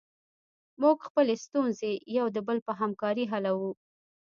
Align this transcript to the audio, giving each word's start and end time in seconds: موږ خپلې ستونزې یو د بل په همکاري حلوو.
موږ 0.81 0.97
خپلې 1.07 1.35
ستونزې 1.45 1.91
یو 2.17 2.25
د 2.35 2.37
بل 2.47 2.57
په 2.67 2.71
همکاري 2.81 3.25
حلوو. 3.31 3.71